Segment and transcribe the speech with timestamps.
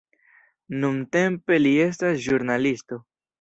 [0.83, 3.01] Nuntempe li estas ĵurnalisto.